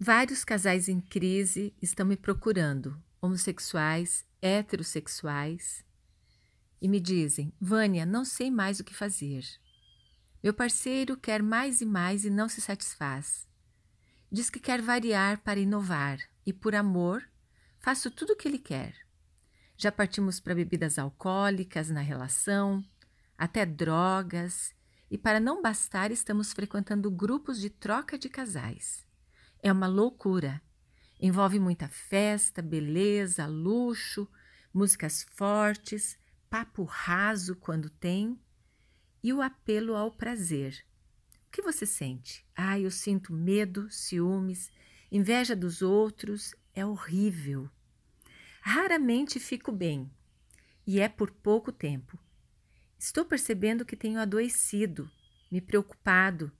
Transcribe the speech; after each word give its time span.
Vários 0.00 0.44
casais 0.44 0.88
em 0.88 1.00
crise 1.00 1.74
estão 1.82 2.06
me 2.06 2.16
procurando, 2.16 3.02
homossexuais, 3.20 4.24
heterossexuais, 4.40 5.84
e 6.80 6.86
me 6.86 7.00
dizem: 7.00 7.52
Vânia, 7.60 8.06
não 8.06 8.24
sei 8.24 8.48
mais 8.48 8.78
o 8.78 8.84
que 8.84 8.94
fazer. 8.94 9.44
Meu 10.40 10.54
parceiro 10.54 11.16
quer 11.16 11.42
mais 11.42 11.80
e 11.80 11.84
mais 11.84 12.24
e 12.24 12.30
não 12.30 12.48
se 12.48 12.60
satisfaz. 12.60 13.48
Diz 14.30 14.48
que 14.48 14.60
quer 14.60 14.80
variar 14.80 15.42
para 15.42 15.58
inovar 15.58 16.20
e, 16.46 16.52
por 16.52 16.76
amor, 16.76 17.28
faço 17.80 18.08
tudo 18.08 18.34
o 18.34 18.36
que 18.36 18.46
ele 18.46 18.60
quer. 18.60 18.94
Já 19.76 19.90
partimos 19.90 20.38
para 20.38 20.54
bebidas 20.54 20.96
alcoólicas 20.96 21.90
na 21.90 22.02
relação, 22.02 22.84
até 23.36 23.66
drogas, 23.66 24.72
e 25.10 25.18
para 25.18 25.40
não 25.40 25.60
bastar, 25.60 26.12
estamos 26.12 26.52
frequentando 26.52 27.10
grupos 27.10 27.58
de 27.60 27.68
troca 27.68 28.16
de 28.16 28.28
casais. 28.28 29.07
É 29.62 29.72
uma 29.72 29.86
loucura. 29.86 30.62
Envolve 31.20 31.58
muita 31.58 31.88
festa, 31.88 32.62
beleza, 32.62 33.46
luxo, 33.46 34.28
músicas 34.72 35.26
fortes, 35.34 36.16
papo 36.48 36.84
raso 36.84 37.56
quando 37.56 37.90
tem 37.90 38.38
e 39.22 39.32
o 39.32 39.42
apelo 39.42 39.96
ao 39.96 40.12
prazer. 40.12 40.84
O 41.46 41.50
que 41.50 41.62
você 41.62 41.84
sente? 41.84 42.46
Ah, 42.54 42.78
eu 42.78 42.90
sinto 42.90 43.32
medo, 43.32 43.90
ciúmes, 43.90 44.70
inveja 45.10 45.56
dos 45.56 45.82
outros, 45.82 46.54
é 46.74 46.84
horrível. 46.84 47.68
Raramente 48.60 49.40
fico 49.40 49.72
bem 49.72 50.10
e 50.86 51.00
é 51.00 51.08
por 51.08 51.30
pouco 51.30 51.72
tempo. 51.72 52.18
Estou 52.98 53.24
percebendo 53.24 53.84
que 53.84 53.96
tenho 53.96 54.20
adoecido, 54.20 55.10
me 55.50 55.60
preocupado. 55.60 56.52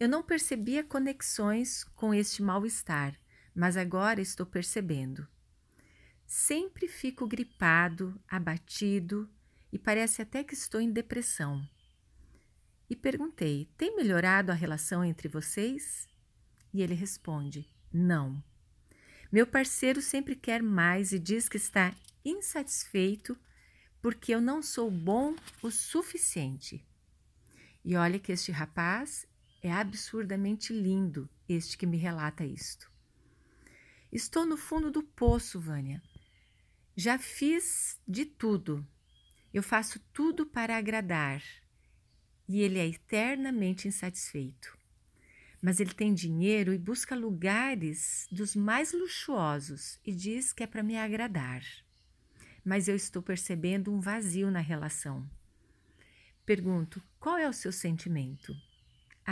Eu 0.00 0.08
não 0.08 0.22
percebia 0.22 0.82
conexões 0.82 1.84
com 1.84 2.14
este 2.14 2.42
mal-estar, 2.42 3.14
mas 3.54 3.76
agora 3.76 4.22
estou 4.22 4.46
percebendo. 4.46 5.28
Sempre 6.26 6.88
fico 6.88 7.26
gripado, 7.26 8.18
abatido 8.26 9.28
e 9.70 9.78
parece 9.78 10.22
até 10.22 10.42
que 10.42 10.54
estou 10.54 10.80
em 10.80 10.90
depressão 10.90 11.62
e 12.88 12.96
perguntei: 12.96 13.70
Tem 13.76 13.94
melhorado 13.94 14.50
a 14.50 14.54
relação 14.54 15.04
entre 15.04 15.28
vocês? 15.28 16.08
E 16.72 16.80
ele 16.80 16.94
responde: 16.94 17.68
Não. 17.92 18.42
Meu 19.30 19.46
parceiro 19.46 20.00
sempre 20.00 20.34
quer 20.34 20.62
mais 20.62 21.12
e 21.12 21.18
diz 21.18 21.46
que 21.46 21.58
está 21.58 21.94
insatisfeito 22.24 23.36
porque 24.00 24.34
eu 24.34 24.40
não 24.40 24.62
sou 24.62 24.90
bom 24.90 25.36
o 25.62 25.70
suficiente. 25.70 26.82
E 27.84 27.96
olha 27.96 28.18
que 28.18 28.32
este 28.32 28.50
rapaz 28.50 29.28
é 29.62 29.70
absurdamente 29.70 30.72
lindo, 30.72 31.28
este 31.48 31.76
que 31.76 31.86
me 31.86 31.96
relata 31.96 32.44
isto. 32.44 32.90
Estou 34.12 34.44
no 34.44 34.56
fundo 34.56 34.90
do 34.90 35.02
poço, 35.02 35.60
Vânia. 35.60 36.02
Já 36.96 37.18
fiz 37.18 38.00
de 38.06 38.24
tudo. 38.24 38.86
Eu 39.52 39.62
faço 39.62 40.00
tudo 40.12 40.46
para 40.46 40.76
agradar, 40.76 41.42
e 42.48 42.60
ele 42.60 42.78
é 42.78 42.86
eternamente 42.86 43.86
insatisfeito. 43.86 44.76
Mas 45.62 45.78
ele 45.78 45.92
tem 45.92 46.14
dinheiro 46.14 46.72
e 46.72 46.78
busca 46.78 47.14
lugares 47.14 48.26
dos 48.30 48.56
mais 48.56 48.92
luxuosos 48.92 49.98
e 50.04 50.12
diz 50.12 50.52
que 50.52 50.62
é 50.62 50.66
para 50.66 50.82
me 50.82 50.96
agradar. 50.96 51.62
Mas 52.64 52.88
eu 52.88 52.96
estou 52.96 53.22
percebendo 53.22 53.92
um 53.92 54.00
vazio 54.00 54.50
na 54.50 54.60
relação. 54.60 55.28
Pergunto: 56.46 57.02
qual 57.18 57.36
é 57.36 57.48
o 57.48 57.52
seu 57.52 57.70
sentimento? 57.70 58.54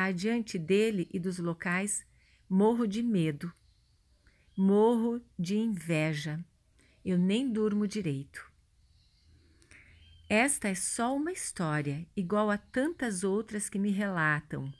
Adiante 0.00 0.60
dele 0.60 1.08
e 1.12 1.18
dos 1.18 1.40
locais, 1.40 2.06
morro 2.48 2.86
de 2.86 3.02
medo, 3.02 3.52
morro 4.56 5.20
de 5.36 5.56
inveja. 5.56 6.38
Eu 7.04 7.18
nem 7.18 7.50
durmo 7.50 7.84
direito. 7.84 8.48
Esta 10.28 10.68
é 10.68 10.74
só 10.76 11.16
uma 11.16 11.32
história, 11.32 12.06
igual 12.16 12.48
a 12.48 12.56
tantas 12.56 13.24
outras 13.24 13.68
que 13.68 13.76
me 13.76 13.90
relatam. 13.90 14.72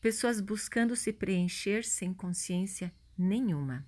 Pessoas 0.00 0.40
buscando 0.40 0.94
se 0.94 1.12
preencher 1.12 1.84
sem 1.84 2.14
consciência 2.14 2.94
nenhuma. 3.18 3.84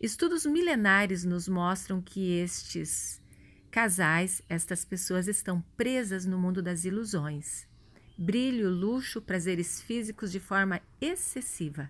Estudos 0.00 0.44
milenares 0.44 1.24
nos 1.24 1.46
mostram 1.46 2.02
que 2.02 2.32
estes 2.32 3.22
casais, 3.70 4.42
estas 4.48 4.84
pessoas 4.84 5.28
estão 5.28 5.60
presas 5.76 6.26
no 6.26 6.36
mundo 6.36 6.60
das 6.60 6.84
ilusões. 6.84 7.72
Brilho, 8.16 8.70
luxo, 8.70 9.20
prazeres 9.20 9.82
físicos 9.82 10.30
de 10.30 10.38
forma 10.38 10.80
excessiva, 11.00 11.88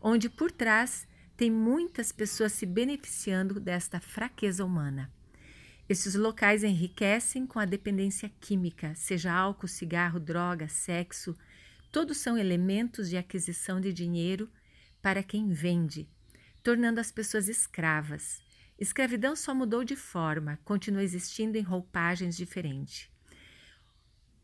onde 0.00 0.30
por 0.30 0.50
trás 0.50 1.06
tem 1.36 1.50
muitas 1.50 2.10
pessoas 2.10 2.52
se 2.52 2.64
beneficiando 2.64 3.60
desta 3.60 4.00
fraqueza 4.00 4.64
humana. 4.64 5.12
Esses 5.86 6.14
locais 6.14 6.64
enriquecem 6.64 7.46
com 7.46 7.58
a 7.58 7.66
dependência 7.66 8.30
química, 8.40 8.94
seja 8.94 9.32
álcool, 9.32 9.68
cigarro, 9.68 10.18
droga, 10.18 10.68
sexo, 10.68 11.36
todos 11.92 12.16
são 12.16 12.38
elementos 12.38 13.10
de 13.10 13.18
aquisição 13.18 13.78
de 13.78 13.92
dinheiro 13.92 14.50
para 15.02 15.22
quem 15.22 15.52
vende, 15.52 16.08
tornando 16.62 16.98
as 16.98 17.12
pessoas 17.12 17.46
escravas. 17.46 18.42
Escravidão 18.78 19.36
só 19.36 19.54
mudou 19.54 19.84
de 19.84 19.96
forma, 19.96 20.58
continua 20.64 21.02
existindo 21.02 21.58
em 21.58 21.62
roupagens 21.62 22.36
diferentes. 22.36 23.10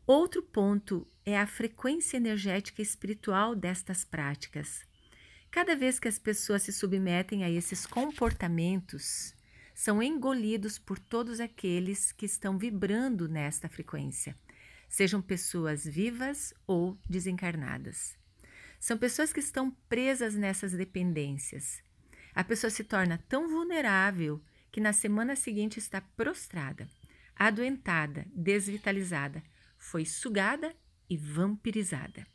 Outro 0.07 0.43
ponto 0.43 1.07
é 1.25 1.35
a 1.35 1.47
frequência 1.47 2.17
energética 2.17 2.79
espiritual 2.79 3.55
destas 3.55 4.05
práticas. 4.05 4.85
Cada 5.49 5.75
vez 5.75 5.97
que 5.97 6.07
as 6.07 6.19
pessoas 6.19 6.61
se 6.61 6.71
submetem 6.71 7.43
a 7.43 7.49
esses 7.49 7.87
comportamentos, 7.87 9.33
são 9.73 10.03
engolidos 10.03 10.77
por 10.77 10.99
todos 10.99 11.39
aqueles 11.39 12.11
que 12.11 12.27
estão 12.27 12.55
vibrando 12.55 13.27
nesta 13.27 13.67
frequência, 13.67 14.35
sejam 14.87 15.23
pessoas 15.23 15.83
vivas 15.83 16.53
ou 16.67 16.95
desencarnadas. 17.09 18.15
São 18.79 18.99
pessoas 18.99 19.33
que 19.33 19.39
estão 19.39 19.71
presas 19.89 20.35
nessas 20.35 20.71
dependências. 20.73 21.81
A 22.35 22.43
pessoa 22.43 22.69
se 22.69 22.83
torna 22.83 23.17
tão 23.27 23.49
vulnerável 23.49 24.39
que 24.71 24.79
na 24.79 24.93
semana 24.93 25.35
seguinte 25.35 25.79
está 25.79 25.99
prostrada, 25.99 26.87
adoentada, 27.35 28.27
desvitalizada, 28.35 29.41
foi 29.85 30.03
sugada 30.03 30.75
e 31.09 31.15
vampirizada. 31.15 32.25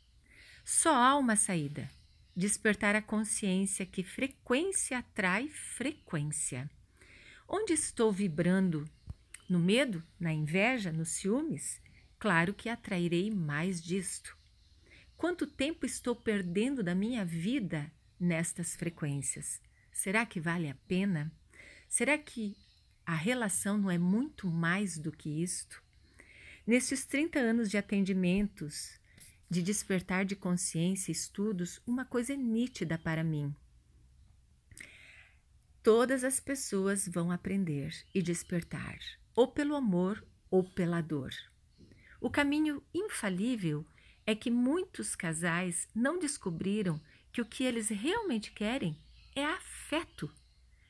Só 0.63 0.95
há 0.95 1.17
uma 1.17 1.35
saída: 1.35 1.89
despertar 2.35 2.95
a 2.95 3.01
consciência 3.01 3.85
que 3.85 4.03
frequência 4.03 4.97
atrai 4.97 5.49
frequência. 5.49 6.69
Onde 7.47 7.73
estou 7.73 8.11
vibrando? 8.11 8.89
No 9.49 9.59
medo? 9.59 10.01
Na 10.17 10.31
inveja? 10.31 10.93
Nos 10.93 11.09
ciúmes? 11.09 11.81
Claro 12.17 12.53
que 12.53 12.69
atrairei 12.69 13.29
mais 13.29 13.81
disto. 13.81 14.37
Quanto 15.17 15.45
tempo 15.45 15.85
estou 15.85 16.15
perdendo 16.15 16.81
da 16.81 16.95
minha 16.95 17.25
vida 17.25 17.91
nestas 18.17 18.75
frequências? 18.75 19.61
Será 19.91 20.25
que 20.25 20.39
vale 20.39 20.69
a 20.69 20.75
pena? 20.87 21.29
Será 21.89 22.17
que 22.17 22.55
a 23.05 23.13
relação 23.13 23.77
não 23.77 23.91
é 23.91 23.97
muito 23.97 24.49
mais 24.49 24.97
do 24.97 25.11
que 25.11 25.43
isto? 25.43 25.83
Nesses 26.65 27.05
30 27.05 27.39
anos 27.39 27.71
de 27.71 27.77
atendimentos, 27.77 28.99
de 29.49 29.63
despertar 29.63 30.23
de 30.25 30.35
consciência, 30.35 31.11
estudos, 31.11 31.81
uma 31.87 32.05
coisa 32.05 32.33
é 32.33 32.37
nítida 32.37 32.99
para 32.99 33.23
mim. 33.23 33.53
Todas 35.81 36.23
as 36.23 36.39
pessoas 36.39 37.07
vão 37.07 37.31
aprender 37.31 37.91
e 38.13 38.21
despertar, 38.21 38.99
ou 39.35 39.47
pelo 39.47 39.75
amor 39.75 40.23
ou 40.51 40.63
pela 40.63 41.01
dor. 41.01 41.31
O 42.21 42.29
caminho 42.29 42.83
infalível 42.93 43.83
é 44.23 44.35
que 44.35 44.51
muitos 44.51 45.15
casais 45.15 45.89
não 45.95 46.19
descobriram 46.19 47.01
que 47.31 47.41
o 47.41 47.45
que 47.45 47.63
eles 47.63 47.89
realmente 47.89 48.51
querem 48.51 48.95
é 49.35 49.43
afeto, 49.43 50.31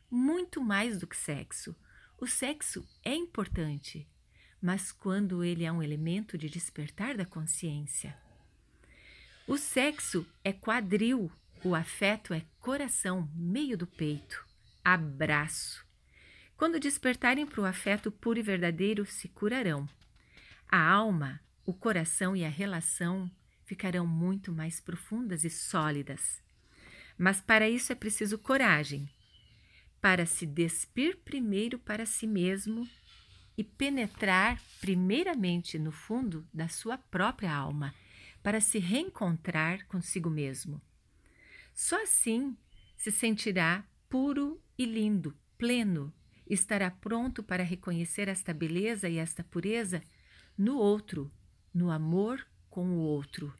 muito 0.09 0.61
mais 0.61 0.99
do 0.99 1.07
que 1.07 1.15
sexo. 1.15 1.73
O 2.17 2.27
sexo 2.27 2.85
é 3.05 3.15
importante, 3.15 4.05
mas 4.61 4.91
quando 4.91 5.43
ele 5.43 5.63
é 5.63 5.71
um 5.71 5.81
elemento 5.81 6.37
de 6.37 6.49
despertar 6.49 7.17
da 7.17 7.25
consciência. 7.25 8.15
O 9.47 9.57
sexo 9.57 10.25
é 10.43 10.53
quadril, 10.53 11.31
o 11.63 11.73
afeto 11.73 12.33
é 12.33 12.45
coração, 12.59 13.29
meio 13.35 13.77
do 13.77 13.87
peito 13.87 14.51
abraço. 14.83 15.85
Quando 16.57 16.79
despertarem 16.79 17.45
para 17.45 17.61
o 17.61 17.65
afeto 17.65 18.11
puro 18.11 18.39
e 18.39 18.43
verdadeiro, 18.43 19.05
se 19.05 19.27
curarão. 19.27 19.87
A 20.67 20.79
alma, 20.79 21.39
o 21.65 21.73
coração 21.73 22.35
e 22.35 22.43
a 22.43 22.49
relação 22.49 23.29
ficarão 23.65 24.05
muito 24.05 24.51
mais 24.51 24.79
profundas 24.79 25.43
e 25.43 25.49
sólidas. 25.49 26.41
Mas 27.17 27.41
para 27.41 27.69
isso 27.69 27.91
é 27.91 27.95
preciso 27.95 28.37
coragem, 28.37 29.09
para 29.99 30.25
se 30.25 30.45
despir 30.45 31.17
primeiro 31.17 31.77
para 31.77 32.05
si 32.05 32.25
mesmo 32.25 32.87
e 33.61 33.63
penetrar 33.63 34.59
primeiramente 34.79 35.77
no 35.77 35.91
fundo 35.91 36.43
da 36.51 36.67
sua 36.67 36.97
própria 36.97 37.53
alma, 37.53 37.93
para 38.41 38.59
se 38.59 38.79
reencontrar 38.79 39.85
consigo 39.85 40.31
mesmo. 40.31 40.81
Só 41.71 42.01
assim 42.01 42.57
se 42.97 43.11
sentirá 43.11 43.85
puro 44.09 44.59
e 44.75 44.83
lindo, 44.83 45.37
pleno, 45.59 46.11
estará 46.49 46.89
pronto 46.89 47.43
para 47.43 47.61
reconhecer 47.61 48.27
esta 48.27 48.51
beleza 48.51 49.07
e 49.07 49.19
esta 49.19 49.43
pureza 49.43 50.01
no 50.57 50.77
outro, 50.77 51.31
no 51.71 51.91
amor 51.91 52.43
com 52.67 52.89
o 52.89 52.97
outro. 52.97 53.53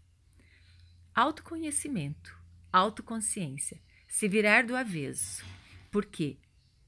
Autoconhecimento, 1.13 2.36
autoconsciência, 2.74 3.80
se 4.07 4.27
virar 4.27 4.65
do 4.65 4.75
avesso, 4.75 5.45
porque 5.92 6.39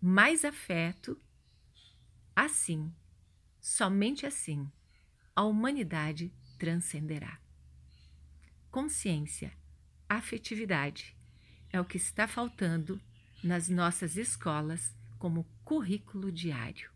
mais 0.01 0.44
afeto, 0.44 1.15
assim, 2.36 2.92
somente 3.63 4.25
assim, 4.25 4.69
a 5.33 5.44
humanidade 5.44 6.33
transcenderá. 6.60 7.39
Consciência, 8.69 9.54
afetividade 10.10 11.15
é 11.69 11.80
o 11.80 11.86
que 11.86 11.95
está 11.95 12.27
faltando 12.27 13.01
nas 13.42 13.69
nossas 13.69 14.18
escolas 14.18 14.94
como 15.18 15.48
currículo 15.63 16.30
diário. 16.30 16.92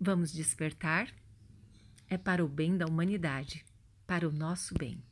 Vamos 0.00 0.32
despertar? 0.32 1.14
É 2.08 2.16
para 2.16 2.42
o 2.42 2.48
bem 2.48 2.76
da 2.76 2.86
humanidade, 2.86 3.62
para 4.06 4.26
o 4.26 4.32
nosso 4.32 4.74
bem. 4.74 5.04